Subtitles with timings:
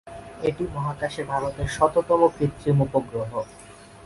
[0.49, 3.31] এটি মহাকাশে ভারতের শততম কৃত্রিম উপগ্রহ।